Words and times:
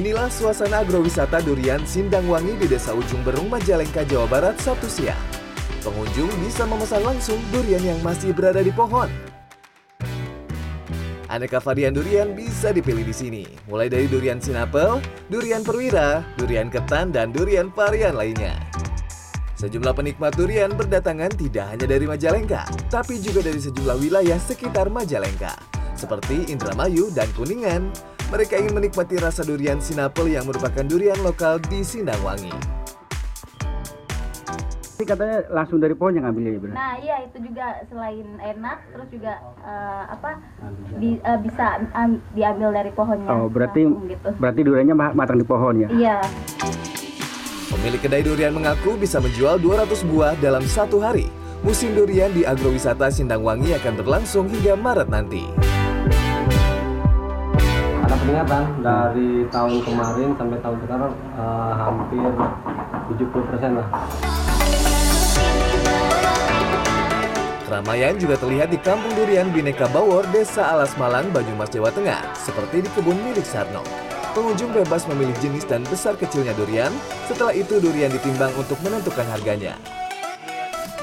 Inilah 0.00 0.32
suasana 0.32 0.80
agrowisata 0.80 1.44
durian 1.44 1.84
Sindangwangi 1.84 2.56
di 2.56 2.64
Desa 2.64 2.96
Ujung 2.96 3.20
Berung, 3.20 3.52
Majalengka, 3.52 4.00
Jawa 4.08 4.24
Barat 4.24 4.56
Sabtu 4.56 4.88
siang. 4.88 5.20
Pengunjung 5.84 6.32
bisa 6.40 6.64
memesan 6.64 7.04
langsung 7.04 7.36
durian 7.52 7.84
yang 7.84 8.00
masih 8.00 8.32
berada 8.32 8.64
di 8.64 8.72
pohon. 8.72 9.12
Aneka 11.28 11.60
varian 11.60 11.92
durian 11.92 12.32
bisa 12.32 12.72
dipilih 12.72 13.04
di 13.04 13.12
sini, 13.12 13.44
mulai 13.68 13.92
dari 13.92 14.08
durian 14.08 14.40
sinapel, 14.40 15.04
durian 15.28 15.60
perwira, 15.60 16.24
durian 16.40 16.72
ketan, 16.72 17.12
dan 17.12 17.28
durian 17.28 17.68
varian 17.68 18.16
lainnya. 18.16 18.56
Sejumlah 19.60 19.92
penikmat 19.92 20.32
durian 20.32 20.72
berdatangan 20.80 21.36
tidak 21.36 21.76
hanya 21.76 21.84
dari 21.84 22.08
Majalengka, 22.08 22.64
tapi 22.88 23.20
juga 23.20 23.44
dari 23.44 23.60
sejumlah 23.60 24.00
wilayah 24.00 24.40
sekitar 24.40 24.88
Majalengka, 24.88 25.60
seperti 25.92 26.48
Indramayu 26.48 27.12
dan 27.12 27.28
Kuningan. 27.36 27.92
Mereka 28.30 28.54
ingin 28.56 28.72
menikmati 28.72 29.18
rasa 29.18 29.42
durian 29.42 29.82
sinapel 29.82 30.30
yang 30.30 30.46
merupakan 30.46 30.86
durian 30.86 31.18
lokal 31.18 31.58
di 31.60 31.82
Sindangwangi. 31.82 32.54
Ini 34.94 35.08
katanya 35.08 35.48
langsung 35.50 35.80
dari 35.80 35.96
pohon 35.96 36.12
yang 36.12 36.28
ngambilnya 36.28 36.52
ya 36.52 36.60
benar? 36.60 36.74
Nah 36.76 36.92
iya 37.00 37.16
itu 37.24 37.40
juga 37.40 37.66
selain 37.88 38.26
enak 38.38 38.78
terus 38.92 39.08
juga 39.08 39.32
eh, 39.64 40.02
apa 40.12 40.30
bi- 40.94 41.18
eh, 41.18 41.38
bisa 41.40 41.66
am- 41.90 42.20
diambil 42.30 42.68
dari 42.70 42.92
pohonnya. 42.92 43.28
Oh 43.32 43.48
berarti 43.48 43.82
langsung 43.82 44.06
gitu. 44.06 44.28
berarti 44.36 44.60
duriannya 44.60 44.94
ma- 44.94 45.14
matang 45.16 45.40
di 45.40 45.46
pohon 45.48 45.74
ya? 45.80 45.88
Iya. 45.88 46.16
Pemilik 47.66 47.98
kedai 47.98 48.22
durian 48.22 48.52
mengaku 48.52 48.94
bisa 48.94 49.18
menjual 49.18 49.56
200 49.56 50.04
buah 50.04 50.36
dalam 50.36 50.62
satu 50.62 51.00
hari. 51.00 51.32
Musim 51.60 51.96
durian 51.96 52.30
di 52.30 52.44
agrowisata 52.44 53.08
Sindangwangi 53.08 53.72
akan 53.74 53.94
berlangsung 53.96 54.46
hingga 54.46 54.76
Maret 54.76 55.08
nanti. 55.08 55.48
Ada 58.10 58.18
peningkatan 58.26 58.64
dari 58.82 59.30
tahun 59.54 59.86
kemarin 59.86 60.28
sampai 60.34 60.58
tahun 60.58 60.78
sekarang 60.82 61.12
eh, 61.14 61.72
hampir 61.78 62.30
70% 63.06 63.78
lah. 63.78 63.88
Keramaian 67.70 68.18
juga 68.18 68.34
terlihat 68.34 68.74
di 68.74 68.82
Kampung 68.82 69.14
Durian 69.14 69.54
Bineka 69.54 69.86
Bawor, 69.94 70.26
Desa 70.34 70.74
Alas 70.74 70.90
Malang, 70.98 71.30
Banyumas, 71.30 71.70
Jawa 71.70 71.94
Tengah, 71.94 72.34
seperti 72.34 72.82
di 72.82 72.90
kebun 72.98 73.14
milik 73.14 73.46
Sarno. 73.46 73.86
Pengunjung 74.34 74.74
bebas 74.74 75.06
memilih 75.06 75.38
jenis 75.38 75.62
dan 75.70 75.86
besar 75.86 76.18
kecilnya 76.18 76.50
durian, 76.58 76.90
setelah 77.30 77.54
itu 77.54 77.78
durian 77.78 78.10
ditimbang 78.10 78.50
untuk 78.58 78.78
menentukan 78.82 79.26
harganya. 79.30 79.78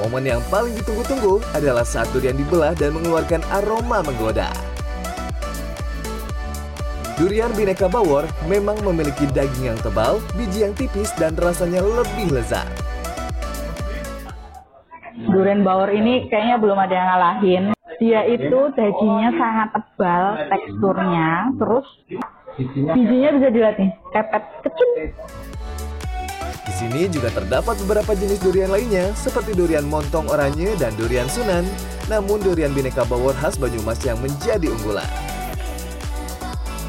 Momen 0.00 0.24
yang 0.24 0.40
paling 0.48 0.72
ditunggu-tunggu 0.72 1.44
adalah 1.52 1.84
saat 1.84 2.08
durian 2.16 2.36
dibelah 2.36 2.72
dan 2.72 2.96
mengeluarkan 2.96 3.44
aroma 3.52 4.00
menggoda. 4.00 4.73
Durian 7.14 7.54
Bineka 7.54 7.86
Bawor 7.86 8.26
memang 8.50 8.74
memiliki 8.82 9.30
daging 9.30 9.70
yang 9.70 9.78
tebal, 9.78 10.18
biji 10.34 10.66
yang 10.66 10.74
tipis, 10.74 11.14
dan 11.14 11.38
rasanya 11.38 11.78
lebih 11.78 12.34
lezat. 12.34 12.66
Durian 15.30 15.62
bawor 15.62 15.94
ini 15.94 16.26
kayaknya 16.26 16.58
belum 16.58 16.74
ada 16.74 16.90
yang 16.90 17.08
ngalahin. 17.14 17.64
Dia 18.02 18.26
itu 18.26 18.60
dagingnya 18.74 19.30
sangat 19.38 19.68
tebal 19.78 20.24
teksturnya, 20.50 21.54
terus 21.54 21.86
bijinya 22.98 23.30
bisa 23.38 23.48
dilihat 23.54 23.76
nih, 23.78 23.90
pepet 24.10 24.44
kecil. 24.66 24.90
Di 26.66 26.72
sini 26.74 27.06
juga 27.06 27.30
terdapat 27.30 27.78
beberapa 27.86 28.18
jenis 28.18 28.42
durian 28.42 28.74
lainnya 28.74 29.14
seperti 29.14 29.54
durian 29.54 29.86
montong 29.86 30.26
oranye 30.26 30.74
dan 30.82 30.90
durian 30.98 31.30
sunan. 31.30 31.62
Namun 32.10 32.42
durian 32.42 32.74
bineka 32.74 33.06
bawor 33.06 33.38
khas 33.38 33.54
Banyumas 33.54 34.02
yang 34.02 34.18
menjadi 34.18 34.66
unggulan. 34.66 35.33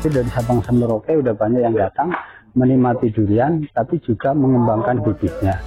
Jadi 0.05 0.21
dari 0.21 0.29
Sabang 0.37 0.61
Merauke 0.61 1.17
udah 1.17 1.33
banyak 1.33 1.65
yang 1.65 1.73
datang 1.73 2.13
menikmati 2.53 3.09
durian, 3.09 3.66
tapi 3.73 3.97
juga 4.05 4.38
mengembangkan 4.38 5.01
bibitnya. 5.01 5.57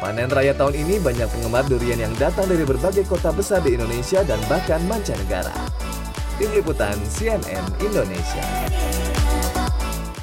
Panen 0.00 0.32
raya 0.32 0.56
tahun 0.56 0.72
ini 0.72 0.96
banyak 1.04 1.28
penggemar 1.28 1.68
durian 1.68 2.00
yang 2.00 2.16
datang 2.16 2.48
dari 2.48 2.64
berbagai 2.64 3.04
kota 3.04 3.28
besar 3.28 3.60
di 3.60 3.76
Indonesia 3.76 4.24
dan 4.24 4.40
bahkan 4.48 4.80
mancanegara. 4.88 5.52
Tim 6.40 6.48
Liputan 6.48 6.96
CNN 7.12 7.60
Indonesia. 7.84 8.44